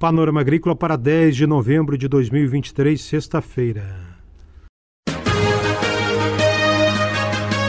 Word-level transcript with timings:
Panorama 0.00 0.40
Agrícola 0.40 0.74
para 0.74 0.96
10 0.96 1.36
de 1.36 1.46
novembro 1.46 1.98
de 1.98 2.08
2023, 2.08 2.98
sexta-feira. 2.98 3.84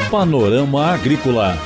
Panorama 0.09 0.93
Agrícola. 0.93 1.57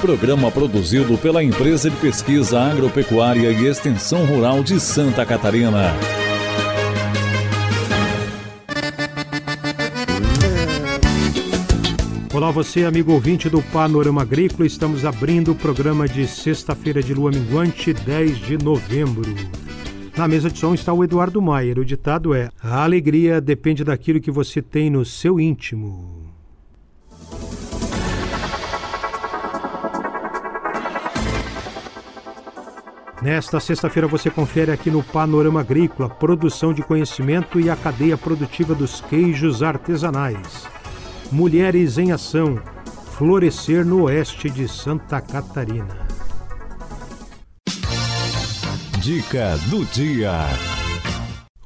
Programa 0.00 0.50
produzido 0.50 1.18
pela 1.18 1.44
Empresa 1.44 1.90
de 1.90 1.96
Pesquisa 1.96 2.58
Agropecuária 2.58 3.50
e 3.50 3.66
Extensão 3.66 4.24
Rural 4.24 4.62
de 4.62 4.80
Santa 4.80 5.26
Catarina. 5.26 5.92
Olá, 12.32 12.50
você, 12.50 12.86
amigo 12.86 13.12
ouvinte 13.12 13.50
do 13.50 13.60
Panorama 13.60 14.22
Agrícola. 14.22 14.66
Estamos 14.66 15.04
abrindo 15.04 15.52
o 15.52 15.54
programa 15.54 16.08
de 16.08 16.26
sexta-feira 16.26 17.02
de 17.02 17.12
lua 17.12 17.30
minguante, 17.30 17.92
10 17.92 18.38
de 18.38 18.56
novembro. 18.56 19.34
Na 20.16 20.28
mesa 20.28 20.48
de 20.48 20.58
som 20.58 20.72
está 20.72 20.92
o 20.92 21.02
Eduardo 21.02 21.42
Maier. 21.42 21.78
O 21.78 21.84
ditado 21.84 22.34
é: 22.34 22.48
A 22.62 22.84
alegria 22.84 23.40
depende 23.40 23.82
daquilo 23.82 24.20
que 24.20 24.30
você 24.30 24.62
tem 24.62 24.88
no 24.88 25.04
seu 25.04 25.40
íntimo. 25.40 26.32
Nesta 33.20 33.58
sexta-feira 33.58 34.06
você 34.06 34.30
confere 34.30 34.70
aqui 34.70 34.90
no 34.90 35.02
Panorama 35.02 35.60
Agrícola 35.60 36.10
produção 36.10 36.74
de 36.74 36.82
conhecimento 36.82 37.58
e 37.58 37.70
a 37.70 37.74
cadeia 37.74 38.18
produtiva 38.18 38.74
dos 38.74 39.00
queijos 39.00 39.62
artesanais. 39.62 40.68
Mulheres 41.32 41.96
em 41.98 42.12
Ação 42.12 42.60
florescer 43.16 43.84
no 43.84 44.02
oeste 44.02 44.50
de 44.50 44.68
Santa 44.68 45.20
Catarina. 45.20 46.13
Dica 49.04 49.58
do 49.68 49.84
dia. 49.84 50.32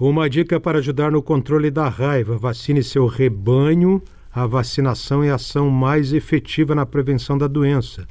Uma 0.00 0.28
dica 0.28 0.58
para 0.58 0.78
ajudar 0.78 1.12
no 1.12 1.22
controle 1.22 1.70
da 1.70 1.88
raiva: 1.88 2.36
vacine 2.36 2.82
seu 2.82 3.06
rebanho. 3.06 4.02
A 4.34 4.44
vacinação 4.44 5.22
é 5.22 5.30
a 5.30 5.36
ação 5.36 5.70
mais 5.70 6.12
efetiva 6.12 6.74
na 6.74 6.84
prevenção 6.84 7.38
da 7.38 7.46
doença. 7.46 8.08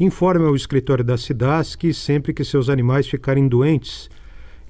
Informe 0.00 0.46
ao 0.46 0.56
escritório 0.56 1.04
da 1.04 1.16
SIDASC 1.16 1.94
sempre 1.94 2.34
que 2.34 2.42
seus 2.42 2.68
animais 2.68 3.06
ficarem 3.06 3.46
doentes 3.46 4.10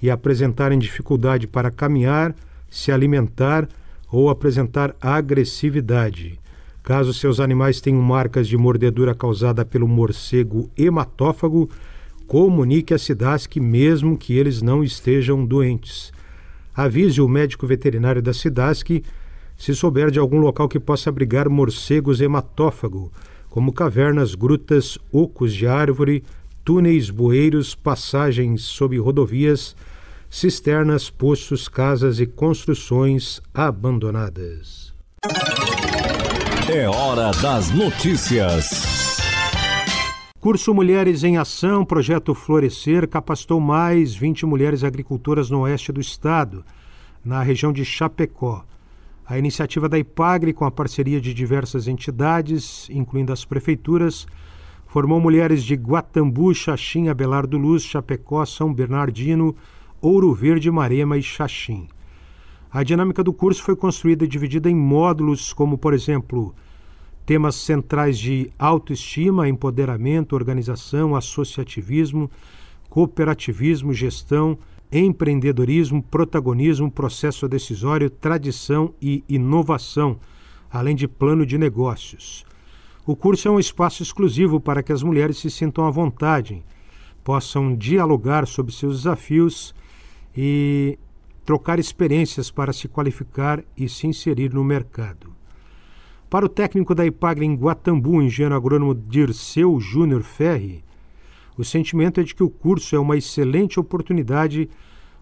e 0.03 0.11
apresentarem 0.11 0.78
dificuldade 0.78 1.47
para 1.47 1.70
caminhar, 1.70 2.34
se 2.69 2.92
alimentar 2.92 3.67
ou 4.12 4.28
apresentar 4.28 4.95
agressividade. 5.01 6.39
Caso 6.83 7.14
seus 7.14 7.41
animais 7.41 7.81
tenham 7.81 8.03
marcas 8.03 8.47
de 8.47 8.58
mordedura 8.58 9.14
causada 9.14 9.64
pelo 9.64 9.89
morcego 9.89 10.70
hematófago, 10.77 11.70
comunique 12.31 12.95
a 12.95 12.98
SIDASC 12.98 13.56
mesmo 13.56 14.17
que 14.17 14.39
eles 14.39 14.62
não 14.62 14.84
estejam 14.84 15.45
doentes. 15.45 16.12
Avise 16.73 17.20
o 17.20 17.28
médico 17.28 17.67
veterinário 17.67 18.23
da 18.23 18.33
SIDASC 18.33 19.03
se 19.59 19.75
souber 19.75 20.12
de 20.12 20.20
algum 20.20 20.39
local 20.39 20.69
que 20.69 20.78
possa 20.78 21.11
abrigar 21.11 21.51
morcegos 21.51 22.20
hematófago, 22.20 23.12
como 23.48 23.73
cavernas, 23.73 24.36
grutas, 24.36 24.97
ocos 25.11 25.53
de 25.53 25.67
árvore, 25.67 26.23
túneis, 26.64 27.11
bueiros, 27.11 27.75
passagens 27.75 28.62
sob 28.62 28.97
rodovias, 28.97 29.75
cisternas, 30.31 31.11
poços, 31.11 31.67
casas 31.67 32.20
e 32.20 32.27
construções 32.27 33.41
abandonadas. 33.53 34.95
É 36.73 36.89
hora 36.89 37.33
das 37.42 37.70
notícias. 37.70 38.89
Curso 40.41 40.72
Mulheres 40.72 41.22
em 41.22 41.36
Ação, 41.36 41.84
projeto 41.84 42.34
Florescer, 42.34 43.06
capacitou 43.06 43.60
mais 43.60 44.14
20 44.14 44.46
mulheres 44.46 44.83
agricultoras 44.83 45.50
no 45.50 45.60
oeste 45.60 45.92
do 45.92 46.00
estado, 46.00 46.64
na 47.22 47.42
região 47.42 47.70
de 47.70 47.84
Chapecó. 47.84 48.64
A 49.27 49.38
iniciativa 49.38 49.86
da 49.86 49.98
IPAGRE, 49.98 50.55
com 50.55 50.64
a 50.64 50.70
parceria 50.70 51.20
de 51.20 51.34
diversas 51.34 51.86
entidades, 51.86 52.89
incluindo 52.89 53.34
as 53.34 53.45
prefeituras, 53.45 54.27
formou 54.86 55.20
mulheres 55.20 55.62
de 55.62 55.74
Guatambu, 55.74 56.55
Xaxim, 56.55 57.08
Abelardo 57.08 57.58
Luz, 57.58 57.83
Chapecó, 57.83 58.46
São 58.46 58.73
Bernardino, 58.73 59.55
Ouro 60.00 60.33
Verde, 60.33 60.70
Marema 60.70 61.18
e 61.18 61.23
Xaxim. 61.23 61.86
A 62.73 62.83
dinâmica 62.83 63.23
do 63.23 63.34
curso 63.34 63.62
foi 63.62 63.77
construída 63.77 64.24
e 64.24 64.29
dividida 64.29 64.70
em 64.70 64.74
módulos 64.74 65.52
como, 65.52 65.77
por 65.77 65.92
exemplo, 65.92 66.55
temas 67.30 67.55
centrais 67.55 68.18
de 68.18 68.51
autoestima, 68.58 69.48
empoderamento, 69.48 70.33
organização, 70.33 71.14
associativismo, 71.14 72.29
cooperativismo, 72.89 73.92
gestão, 73.92 74.58
empreendedorismo, 74.91 76.02
protagonismo, 76.02 76.91
processo 76.91 77.46
decisório, 77.46 78.11
tradição 78.11 78.92
e 79.01 79.23
inovação, 79.29 80.18
além 80.68 80.96
de 80.96 81.07
plano 81.07 81.46
de 81.46 81.57
negócios. 81.57 82.45
O 83.07 83.14
curso 83.14 83.47
é 83.47 83.51
um 83.52 83.61
espaço 83.61 84.02
exclusivo 84.02 84.61
para 84.61 84.83
que 84.83 84.92
as 84.92 85.05
mulheres 85.05 85.39
se 85.39 85.52
sintam 85.52 85.86
à 85.86 85.91
vontade, 85.92 86.64
possam 87.23 87.77
dialogar 87.77 88.45
sobre 88.45 88.73
seus 88.73 89.05
desafios 89.05 89.73
e 90.36 90.98
trocar 91.45 91.79
experiências 91.79 92.51
para 92.51 92.73
se 92.73 92.89
qualificar 92.89 93.62
e 93.77 93.89
se 93.89 94.08
inserir 94.08 94.52
no 94.52 94.64
mercado. 94.64 95.39
Para 96.30 96.46
o 96.46 96.48
técnico 96.48 96.95
da 96.95 97.05
Ipagre 97.05 97.45
em 97.45 97.57
Guatambu, 97.57 98.23
engenheiro 98.23 98.55
agrônomo 98.55 98.95
Dirceu 98.95 99.80
Júnior 99.80 100.23
Ferri, 100.23 100.85
o 101.58 101.64
sentimento 101.64 102.20
é 102.20 102.23
de 102.23 102.35
que 102.35 102.42
o 102.45 102.48
curso 102.48 102.95
é 102.95 103.01
uma 103.01 103.17
excelente 103.17 103.80
oportunidade 103.80 104.70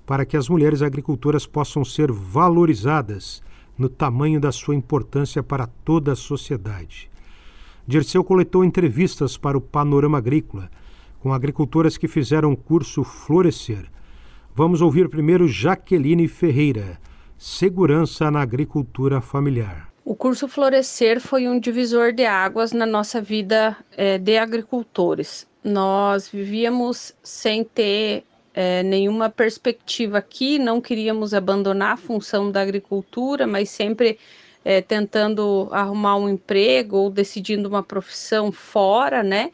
para 0.05 0.27
que 0.27 0.37
as 0.37 0.51
mulheres 0.51 0.83
agricultoras 0.83 1.47
possam 1.47 1.83
ser 1.83 2.13
valorizadas 2.13 3.43
no 3.79 3.89
tamanho 3.89 4.39
da 4.39 4.53
sua 4.53 4.75
importância 4.75 5.43
para 5.43 5.67
toda 5.67 6.13
a 6.13 6.17
sociedade. 6.17 7.11
Dirceu 7.87 8.23
coletou 8.23 8.63
entrevistas 8.63 9.39
para 9.39 9.57
o 9.57 9.63
Panorama 9.63 10.19
Agrícola 10.19 10.71
com 11.21 11.33
agricultoras 11.33 11.97
que 11.97 12.07
fizeram 12.07 12.53
o 12.53 12.57
curso 12.57 13.03
Florescer 13.03 13.91
Vamos 14.59 14.83
ouvir 14.83 15.09
primeiro 15.09 15.47
Jaqueline 15.47 16.27
Ferreira, 16.27 16.99
Segurança 17.39 18.29
na 18.29 18.41
Agricultura 18.41 19.21
Familiar. 19.21 19.88
O 20.11 20.17
curso 20.17 20.49
Florescer 20.49 21.21
foi 21.21 21.47
um 21.47 21.61
divisor 21.61 22.15
de 22.15 22.25
águas 22.25 22.73
na 22.73 22.87
nossa 22.87 23.21
vida 23.21 23.77
é, 23.95 24.17
de 24.17 24.39
agricultores. 24.39 25.47
Nós 25.63 26.31
vivíamos 26.31 27.15
sem 27.23 27.63
ter 27.63 28.25
é, 28.55 28.83
nenhuma 28.83 29.29
perspectiva 29.29 30.17
aqui, 30.17 30.59
não 30.59 30.81
queríamos 30.81 31.35
abandonar 31.35 31.93
a 31.93 31.97
função 31.99 32.51
da 32.51 32.63
agricultura, 32.63 33.47
mas 33.47 33.69
sempre 33.69 34.19
é, 34.65 34.81
tentando 34.81 35.69
arrumar 35.73 36.17
um 36.17 36.31
emprego 36.31 36.97
ou 36.97 37.11
decidindo 37.11 37.69
uma 37.69 37.83
profissão 37.83 38.51
fora, 38.51 39.23
né? 39.23 39.51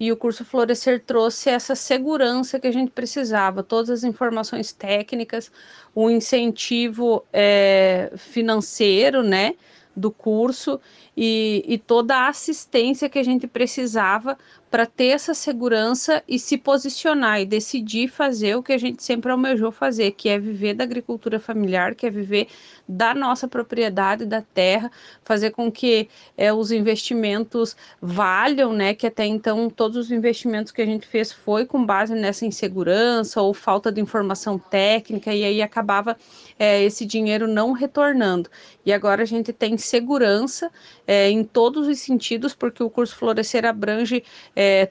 E 0.00 0.10
o 0.10 0.16
curso 0.16 0.42
Florescer 0.42 1.02
trouxe 1.04 1.50
essa 1.50 1.74
segurança 1.74 2.58
que 2.58 2.66
a 2.66 2.72
gente 2.72 2.90
precisava, 2.92 3.62
todas 3.62 3.90
as 3.90 4.04
informações 4.04 4.72
técnicas, 4.72 5.52
o 5.94 6.08
incentivo 6.08 7.26
é, 7.30 8.10
financeiro, 8.16 9.22
né, 9.22 9.54
do 9.98 10.10
curso 10.10 10.80
e, 11.16 11.64
e 11.66 11.78
toda 11.78 12.16
a 12.16 12.28
assistência 12.28 13.08
que 13.08 13.18
a 13.18 13.22
gente 13.22 13.46
precisava 13.46 14.38
para 14.70 14.84
ter 14.84 15.08
essa 15.08 15.32
segurança 15.32 16.22
e 16.28 16.38
se 16.38 16.58
posicionar 16.58 17.40
e 17.40 17.46
decidir 17.46 18.08
fazer 18.08 18.56
o 18.56 18.62
que 18.62 18.72
a 18.72 18.78
gente 18.78 19.02
sempre 19.02 19.30
almejou 19.30 19.72
fazer, 19.72 20.12
que 20.12 20.28
é 20.28 20.38
viver 20.38 20.74
da 20.74 20.84
agricultura 20.84 21.40
familiar, 21.40 21.94
que 21.94 22.06
é 22.06 22.10
viver 22.10 22.48
da 22.86 23.14
nossa 23.14 23.48
propriedade, 23.48 24.26
da 24.26 24.42
terra, 24.42 24.90
fazer 25.24 25.50
com 25.50 25.70
que 25.70 26.08
é, 26.36 26.52
os 26.52 26.70
investimentos 26.70 27.76
valham, 28.00 28.72
né? 28.72 28.94
Que 28.94 29.06
até 29.06 29.24
então 29.24 29.70
todos 29.70 29.96
os 29.96 30.10
investimentos 30.10 30.72
que 30.72 30.82
a 30.82 30.86
gente 30.86 31.06
fez 31.06 31.32
foi 31.32 31.64
com 31.64 31.84
base 31.84 32.14
nessa 32.14 32.44
insegurança 32.46 33.40
ou 33.40 33.54
falta 33.54 33.90
de 33.90 34.00
informação 34.00 34.58
técnica, 34.58 35.34
e 35.34 35.44
aí 35.44 35.62
acabava 35.62 36.16
é, 36.58 36.82
esse 36.82 37.06
dinheiro 37.06 37.46
não 37.46 37.72
retornando. 37.72 38.50
E 38.84 38.92
agora 38.92 39.22
a 39.22 39.26
gente 39.26 39.52
tem 39.52 39.76
segurança 39.76 40.70
é, 41.06 41.30
em 41.30 41.44
todos 41.44 41.86
os 41.86 41.98
sentidos, 41.98 42.54
porque 42.54 42.82
o 42.82 42.90
curso 42.90 43.16
Florescer 43.16 43.64
abrange 43.64 44.24
é, 44.58 44.90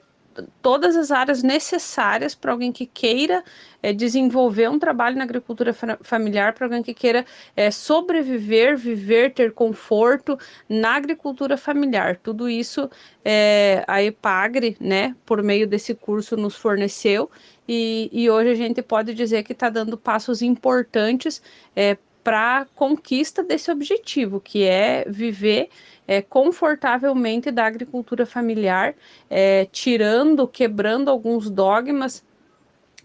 todas 0.62 0.96
as 0.96 1.10
áreas 1.10 1.42
necessárias 1.42 2.34
para 2.34 2.52
alguém 2.52 2.72
que 2.72 2.86
queira 2.86 3.44
é, 3.82 3.92
desenvolver 3.92 4.70
um 4.70 4.78
trabalho 4.78 5.16
na 5.16 5.24
agricultura 5.24 5.74
familiar, 5.74 6.54
para 6.54 6.64
alguém 6.64 6.82
que 6.82 6.94
queira 6.94 7.26
é, 7.54 7.70
sobreviver, 7.70 8.78
viver, 8.78 9.34
ter 9.34 9.52
conforto 9.52 10.38
na 10.66 10.94
agricultura 10.94 11.58
familiar. 11.58 12.16
Tudo 12.16 12.48
isso 12.48 12.88
é, 13.22 13.84
a 13.86 14.02
EPAGRE, 14.02 14.78
né, 14.80 15.14
por 15.26 15.42
meio 15.42 15.66
desse 15.66 15.94
curso, 15.94 16.34
nos 16.34 16.56
forneceu 16.56 17.30
e, 17.68 18.08
e 18.10 18.30
hoje 18.30 18.50
a 18.50 18.54
gente 18.54 18.80
pode 18.80 19.12
dizer 19.12 19.42
que 19.42 19.52
está 19.52 19.68
dando 19.68 19.98
passos 19.98 20.40
importantes 20.40 21.42
é, 21.76 21.98
para 22.28 22.66
conquista 22.74 23.42
desse 23.42 23.70
objetivo, 23.70 24.38
que 24.38 24.62
é 24.62 25.02
viver 25.08 25.70
é, 26.06 26.20
confortavelmente 26.20 27.50
da 27.50 27.64
agricultura 27.64 28.26
familiar, 28.26 28.94
é, 29.30 29.64
tirando, 29.72 30.46
quebrando 30.46 31.10
alguns 31.10 31.48
dogmas 31.48 32.22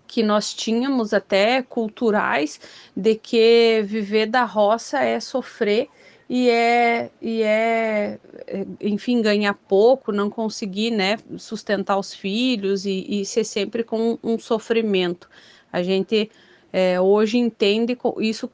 que 0.06 0.22
nós 0.22 0.54
tínhamos 0.54 1.14
até 1.14 1.62
culturais 1.62 2.60
de 2.94 3.16
que 3.16 3.81
viver 3.86 4.25
da 4.25 4.44
roça 4.44 5.00
é 5.00 5.18
sofrer 5.22 5.88
e 6.30 6.50
é, 6.50 7.10
e 7.22 7.44
é, 7.44 8.20
enfim, 8.81 9.22
ganhar 9.22 9.54
pouco, 9.54 10.12
não 10.12 10.30
conseguir, 10.30 10.92
né, 10.92 11.16
sustentar 11.38 11.98
os 11.98 12.14
filhos 12.14 12.86
e, 12.86 13.06
e 13.08 13.25
ser 13.25 13.46
sempre 13.46 13.86
com 13.86 14.20
um 14.22 14.38
sofrimento. 14.38 15.30
A 15.72 15.81
gente 15.81 16.30
é, 16.74 17.00
hoje 17.00 17.38
entende 17.38 17.96
isso 18.20 18.50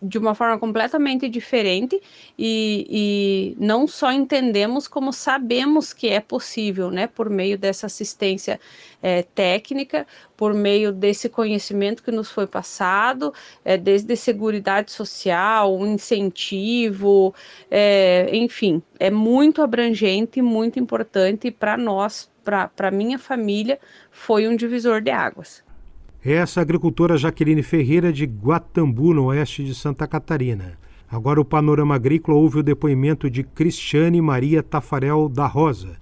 de 0.00 0.18
uma 0.18 0.34
forma 0.34 0.58
completamente 0.58 1.28
diferente 1.28 2.00
e, 2.38 2.86
e, 3.58 3.64
não 3.64 3.86
só 3.86 4.12
entendemos 4.12 4.86
como 4.86 5.12
sabemos 5.12 5.92
que 5.92 6.08
é 6.08 6.20
possível, 6.20 6.90
né, 6.90 7.06
por 7.06 7.30
meio 7.30 7.56
dessa 7.58 7.86
assistência 7.86 8.60
é, 9.02 9.22
técnica, 9.22 10.06
por 10.36 10.52
meio 10.52 10.92
desse 10.92 11.28
conhecimento 11.28 12.02
que 12.02 12.10
nos 12.10 12.30
foi 12.30 12.46
passado, 12.46 13.32
é, 13.64 13.76
desde 13.76 14.14
seguridade 14.16 14.92
social, 14.92 15.74
um 15.76 15.86
incentivo, 15.86 17.34
é, 17.70 18.28
enfim, 18.32 18.82
é 18.98 19.10
muito 19.10 19.62
abrangente, 19.62 20.42
muito 20.42 20.78
importante 20.78 21.50
para 21.50 21.76
nós, 21.76 22.30
para 22.44 22.90
minha 22.90 23.18
família, 23.18 23.78
foi 24.10 24.46
um 24.46 24.54
divisor 24.54 25.00
de 25.00 25.10
águas. 25.10 25.65
Essa 26.24 26.60
agricultora 26.60 27.16
Jaqueline 27.16 27.62
Ferreira 27.62 28.12
de 28.12 28.24
Guatambu, 28.24 29.14
no 29.14 29.26
oeste 29.26 29.62
de 29.62 29.74
Santa 29.74 30.08
Catarina. 30.08 30.76
Agora 31.08 31.40
o 31.40 31.44
panorama 31.44 31.94
agrícola 31.94 32.36
ouve 32.36 32.58
o 32.58 32.62
depoimento 32.62 33.30
de 33.30 33.44
Cristiane 33.44 34.20
Maria 34.20 34.60
Tafarel 34.60 35.28
da 35.28 35.46
Rosa. 35.46 35.96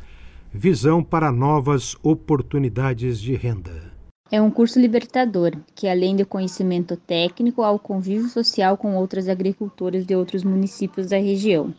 Visão 0.50 1.04
para 1.04 1.30
novas 1.30 1.94
oportunidades 2.02 3.20
de 3.20 3.34
renda. 3.34 3.92
É 4.30 4.40
um 4.40 4.50
curso 4.50 4.80
libertador, 4.80 5.52
que 5.74 5.86
além 5.86 6.16
do 6.16 6.24
conhecimento 6.24 6.96
técnico, 6.96 7.62
há 7.62 7.70
o 7.70 7.78
convívio 7.78 8.28
social 8.28 8.78
com 8.78 8.96
outras 8.96 9.28
agricultoras 9.28 10.06
de 10.06 10.16
outros 10.16 10.42
municípios 10.42 11.08
da 11.08 11.18
região, 11.18 11.74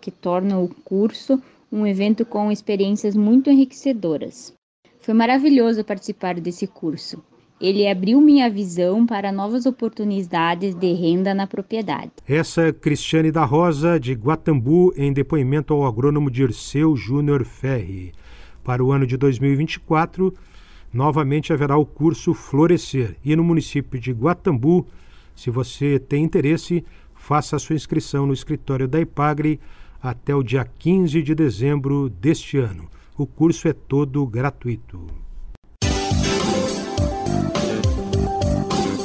que 0.00 0.10
torna 0.10 0.58
o 0.58 0.68
curso 0.84 1.42
um 1.70 1.86
evento 1.86 2.24
com 2.24 2.50
experiências 2.50 3.14
muito 3.14 3.50
enriquecedoras. 3.50 4.54
Foi 5.00 5.12
maravilhoso 5.12 5.84
participar 5.84 6.40
desse 6.40 6.66
curso 6.66 7.22
ele 7.60 7.86
abriu 7.86 8.20
minha 8.20 8.48
visão 8.48 9.04
para 9.04 9.30
novas 9.30 9.66
oportunidades 9.66 10.74
de 10.74 10.92
renda 10.94 11.34
na 11.34 11.46
propriedade. 11.46 12.10
Essa 12.26 12.68
é 12.68 12.72
Cristiane 12.72 13.30
da 13.30 13.44
Rosa, 13.44 14.00
de 14.00 14.14
Guatambu, 14.14 14.94
em 14.96 15.12
depoimento 15.12 15.74
ao 15.74 15.84
agrônomo 15.84 16.30
Dirceu 16.30 16.96
Júnior 16.96 17.44
Ferri. 17.44 18.12
Para 18.64 18.82
o 18.82 18.92
ano 18.92 19.06
de 19.06 19.16
2024, 19.16 20.32
novamente 20.92 21.52
haverá 21.52 21.76
o 21.76 21.84
curso 21.84 22.32
Florescer. 22.32 23.16
E 23.22 23.36
no 23.36 23.44
município 23.44 24.00
de 24.00 24.12
Guatambu, 24.12 24.86
se 25.36 25.50
você 25.50 25.98
tem 25.98 26.24
interesse, 26.24 26.82
faça 27.14 27.56
a 27.56 27.58
sua 27.58 27.76
inscrição 27.76 28.26
no 28.26 28.32
escritório 28.32 28.88
da 28.88 29.00
Ipagre 29.00 29.60
até 30.02 30.34
o 30.34 30.42
dia 30.42 30.66
15 30.78 31.22
de 31.22 31.34
dezembro 31.34 32.08
deste 32.08 32.56
ano. 32.56 32.88
O 33.18 33.26
curso 33.26 33.68
é 33.68 33.74
todo 33.74 34.26
gratuito. 34.26 35.06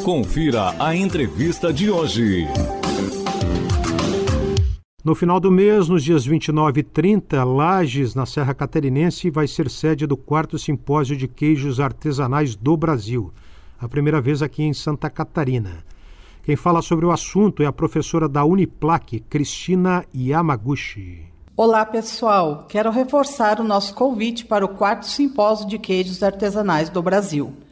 Confira 0.05 0.75
a 0.77 0.95
entrevista 0.95 1.73
de 1.73 1.89
hoje. 1.89 2.45
No 5.03 5.15
final 5.15 5.39
do 5.39 5.49
mês, 5.49 5.89
nos 5.89 6.03
dias 6.03 6.23
29 6.23 6.81
e 6.81 6.83
30, 6.83 7.43
Lages, 7.43 8.13
na 8.13 8.23
Serra 8.27 8.53
Catarinense, 8.53 9.31
vai 9.31 9.47
ser 9.47 9.67
sede 9.67 10.05
do 10.05 10.15
quarto 10.15 10.59
simpósio 10.59 11.17
de 11.17 11.27
queijos 11.27 11.79
artesanais 11.79 12.55
do 12.55 12.77
Brasil, 12.77 13.33
a 13.81 13.89
primeira 13.89 14.21
vez 14.21 14.43
aqui 14.43 14.61
em 14.61 14.75
Santa 14.75 15.09
Catarina. 15.09 15.83
Quem 16.43 16.55
fala 16.55 16.83
sobre 16.83 17.07
o 17.07 17.11
assunto 17.11 17.63
é 17.63 17.65
a 17.65 17.73
professora 17.73 18.29
da 18.29 18.45
Uniplac, 18.45 19.21
Cristina 19.21 20.05
Yamaguchi. 20.15 21.23
Olá, 21.57 21.83
pessoal. 21.83 22.67
Quero 22.69 22.91
reforçar 22.91 23.59
o 23.59 23.63
nosso 23.63 23.95
convite 23.95 24.45
para 24.45 24.63
o 24.63 24.69
quarto 24.69 25.07
simpósio 25.07 25.67
de 25.67 25.79
queijos 25.79 26.21
artesanais 26.21 26.91
do 26.91 27.01
Brasil 27.01 27.64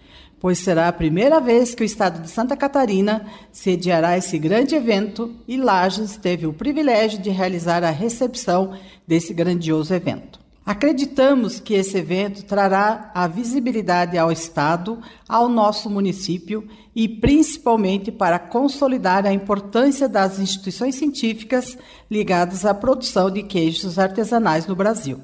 pois 0.43 0.59
será 0.59 0.89
a 0.89 0.91
primeira 0.91 1.39
vez 1.39 1.73
que 1.73 1.83
o 1.83 1.85
estado 1.85 2.21
de 2.21 2.29
Santa 2.29 2.57
Catarina 2.57 3.25
sediará 3.49 4.17
esse 4.17 4.37
grande 4.37 4.75
evento 4.75 5.33
e 5.47 5.55
Lages 5.55 6.17
teve 6.17 6.45
o 6.45 6.51
privilégio 6.51 7.17
de 7.17 7.29
realizar 7.29 7.81
a 7.81 7.89
recepção 7.89 8.77
desse 9.07 9.33
grandioso 9.33 9.93
evento. 9.93 10.41
Acreditamos 10.65 11.61
que 11.61 11.73
esse 11.73 11.97
evento 11.97 12.43
trará 12.43 13.09
a 13.15 13.25
visibilidade 13.25 14.17
ao 14.17 14.33
Estado, 14.33 15.01
ao 15.29 15.47
nosso 15.47 15.89
município 15.89 16.67
e 16.93 17.07
principalmente 17.07 18.11
para 18.11 18.37
consolidar 18.37 19.25
a 19.25 19.31
importância 19.31 20.09
das 20.09 20.39
instituições 20.39 20.95
científicas 20.95 21.77
ligadas 22.11 22.65
à 22.65 22.73
produção 22.73 23.31
de 23.31 23.43
queijos 23.43 23.97
artesanais 23.97 24.67
no 24.67 24.75
Brasil. 24.75 25.21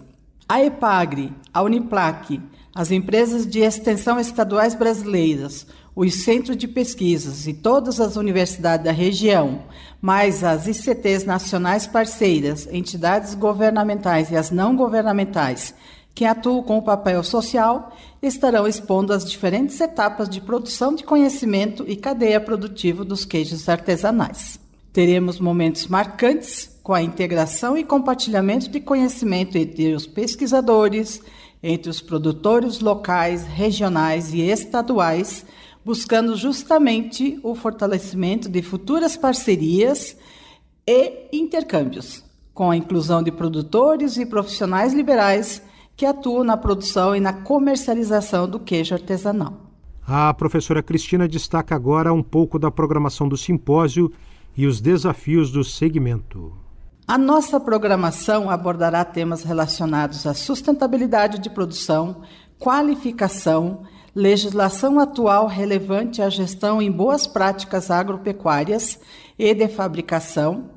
A 0.51 0.63
EPAGRE, 0.63 1.31
a 1.53 1.61
Uniplac, 1.61 2.41
as 2.73 2.89
empresas 2.89 3.45
de 3.45 3.59
extensão 3.59 4.19
estaduais 4.19 4.73
brasileiras, 4.73 5.67
os 5.95 6.23
centros 6.23 6.57
de 6.57 6.67
pesquisas 6.67 7.45
e 7.45 7.53
todas 7.53 8.01
as 8.01 8.15
universidades 8.15 8.83
da 8.83 8.91
região, 8.91 9.61
mais 10.01 10.43
as 10.43 10.65
ICTs 10.65 11.23
nacionais 11.23 11.85
parceiras, 11.85 12.67
entidades 12.71 13.35
governamentais 13.35 14.31
e 14.31 14.35
as 14.35 14.49
não 14.49 14.75
governamentais 14.75 15.75
que 16.15 16.25
atuam 16.25 16.63
com 16.63 16.79
o 16.79 16.83
papel 16.83 17.23
social, 17.23 17.95
estarão 18.19 18.67
expondo 18.67 19.13
as 19.13 19.29
diferentes 19.29 19.79
etapas 19.79 20.27
de 20.27 20.41
produção 20.41 20.95
de 20.95 21.03
conhecimento 21.03 21.85
e 21.87 21.95
cadeia 21.95 22.41
produtiva 22.41 23.05
dos 23.05 23.23
queijos 23.23 23.69
artesanais. 23.69 24.59
Teremos 24.91 25.39
momentos 25.39 25.85
marcantes 25.85 26.68
com 26.83 26.93
a 26.93 27.01
integração 27.01 27.77
e 27.77 27.83
compartilhamento 27.83 28.69
de 28.69 28.79
conhecimento 28.79 29.57
entre 29.57 29.93
os 29.93 30.07
pesquisadores, 30.07 31.21
entre 31.61 31.89
os 31.89 32.01
produtores 32.01 32.79
locais, 32.79 33.45
regionais 33.45 34.33
e 34.33 34.41
estaduais, 34.41 35.45
buscando 35.83 36.35
justamente 36.35 37.39
o 37.43 37.55
fortalecimento 37.55 38.49
de 38.49 38.61
futuras 38.61 39.17
parcerias 39.17 40.15
e 40.87 41.27
intercâmbios, 41.31 42.23
com 42.53 42.71
a 42.71 42.77
inclusão 42.77 43.21
de 43.21 43.31
produtores 43.31 44.17
e 44.17 44.25
profissionais 44.25 44.93
liberais 44.93 45.61
que 45.95 46.05
atuam 46.05 46.43
na 46.43 46.55
produção 46.55 47.15
e 47.15 47.19
na 47.19 47.33
comercialização 47.33 48.49
do 48.49 48.59
queijo 48.59 48.93
artesanal. 48.93 49.53
A 50.07 50.33
professora 50.33 50.81
Cristina 50.81 51.27
destaca 51.27 51.75
agora 51.75 52.11
um 52.11 52.23
pouco 52.23 52.57
da 52.57 52.71
programação 52.71 53.27
do 53.27 53.37
simpósio 53.37 54.11
e 54.57 54.65
os 54.65 54.81
desafios 54.81 55.51
do 55.51 55.63
segmento. 55.63 56.51
A 57.09 57.17
nossa 57.17 57.59
programação 57.59 58.51
abordará 58.51 59.03
temas 59.03 59.41
relacionados 59.41 60.27
à 60.27 60.35
sustentabilidade 60.35 61.39
de 61.39 61.49
produção, 61.49 62.21
qualificação, 62.59 63.81
legislação 64.13 64.99
atual 64.99 65.47
relevante 65.47 66.21
à 66.21 66.29
gestão 66.29 66.79
em 66.79 66.91
boas 66.91 67.25
práticas 67.25 67.89
agropecuárias 67.89 68.99
e 69.39 69.51
de 69.55 69.67
fabricação, 69.67 70.69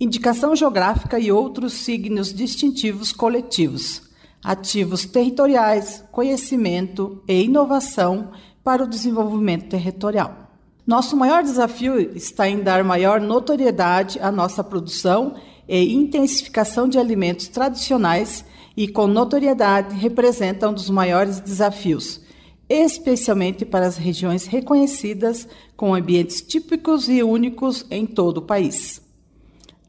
indicação 0.00 0.56
geográfica 0.56 1.16
e 1.16 1.30
outros 1.30 1.74
signos 1.74 2.34
distintivos 2.34 3.12
coletivos, 3.12 4.02
ativos 4.42 5.04
territoriais, 5.04 6.02
conhecimento 6.10 7.22
e 7.28 7.44
inovação 7.44 8.32
para 8.64 8.82
o 8.82 8.88
desenvolvimento 8.88 9.68
territorial. 9.68 10.48
Nosso 10.84 11.16
maior 11.16 11.44
desafio 11.44 12.00
está 12.16 12.48
em 12.48 12.64
dar 12.64 12.82
maior 12.82 13.20
notoriedade 13.20 14.18
à 14.18 14.32
nossa 14.32 14.64
produção 14.64 15.36
e 15.68 15.92
intensificação 15.92 16.88
de 16.88 16.98
alimentos 16.98 17.48
tradicionais 17.48 18.44
e 18.76 18.88
com 18.88 19.06
notoriedade 19.06 19.94
representam 19.94 20.70
um 20.70 20.74
dos 20.74 20.88
maiores 20.88 21.40
desafios, 21.40 22.20
especialmente 22.68 23.64
para 23.64 23.86
as 23.86 23.96
regiões 23.96 24.46
reconhecidas 24.46 25.46
com 25.76 25.94
ambientes 25.94 26.40
típicos 26.40 27.08
e 27.08 27.22
únicos 27.22 27.84
em 27.90 28.06
todo 28.06 28.38
o 28.38 28.42
país. 28.42 29.02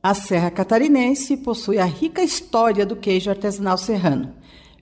A 0.01 0.13
Serra 0.13 0.49
Catarinense 0.49 1.37
possui 1.37 1.77
a 1.77 1.85
rica 1.85 2.23
história 2.23 2.85
do 2.85 2.95
queijo 2.95 3.29
artesanal 3.29 3.77
serrano. 3.77 4.33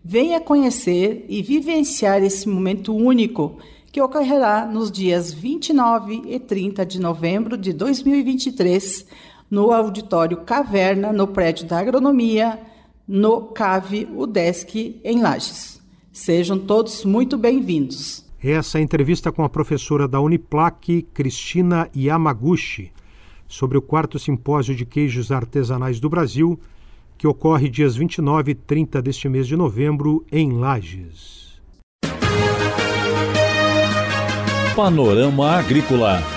Venha 0.04 0.39
conhecer 0.39 1.25
e 1.27 1.42
vivenciar 1.42 2.24
esse 2.24 2.48
momento 2.48 2.96
único 2.96 3.58
que 3.92 4.01
ocorrerá 4.01 4.66
nos 4.66 4.92
dias 4.92 5.34
29 5.34 6.22
e 6.27 6.39
30 6.39 6.86
de 6.86 7.01
novembro 7.01 7.58
de 7.58 7.74
2023 7.74 9.08
no 9.50 9.72
auditório 9.72 10.38
Caverna, 10.38 11.12
no 11.12 11.27
prédio 11.27 11.68
da 11.68 11.80
Agronomia, 11.80 12.60
no 13.08 13.42
CAVE 13.42 14.08
UDESC, 14.13 15.00
em 15.04 15.22
Lages. 15.22 15.82
Sejam 16.12 16.58
todos 16.58 17.06
muito 17.06 17.38
bem-vindos. 17.38 18.25
Essa 18.44 18.77
é 18.77 18.82
a 18.82 18.84
entrevista 18.84 19.32
com 19.32 19.44
a 19.44 19.50
professora 19.50 20.08
da 20.08 20.20
Uniplac, 20.20 21.01
Cristina 21.13 21.89
Yamaguchi, 21.96 22.92
sobre 23.48 23.77
o 23.77 23.82
quarto 23.82 24.20
simpósio 24.20 24.75
de 24.75 24.86
queijos 24.86 25.32
artesanais 25.32 26.00
do 26.00 26.10
Brasil, 26.10 26.60
que 27.18 27.27
ocorre 27.27 27.70
dias 27.70 27.96
29 27.96 28.51
e 28.51 28.56
30 28.56 29.01
deste 29.01 29.27
mês 29.27 29.48
de 29.48 29.56
novembro 29.56 30.25
em 30.32 30.51
Lages. 30.51 31.60
Panorama 34.75 35.54
Agrícola. 35.54 36.37